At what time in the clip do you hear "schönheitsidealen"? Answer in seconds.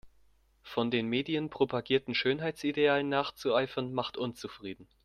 2.15-3.07